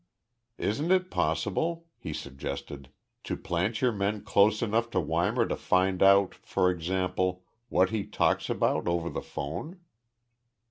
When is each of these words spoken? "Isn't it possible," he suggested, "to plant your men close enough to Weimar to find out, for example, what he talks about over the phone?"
"Isn't 0.57 0.89
it 0.91 1.11
possible," 1.11 1.85
he 1.95 2.11
suggested, 2.11 2.89
"to 3.23 3.37
plant 3.37 3.81
your 3.81 3.91
men 3.91 4.23
close 4.23 4.63
enough 4.63 4.89
to 4.89 4.99
Weimar 4.99 5.45
to 5.45 5.55
find 5.55 6.01
out, 6.01 6.33
for 6.41 6.71
example, 6.71 7.43
what 7.69 7.91
he 7.91 8.03
talks 8.03 8.49
about 8.49 8.87
over 8.87 9.11
the 9.11 9.21
phone?" 9.21 9.79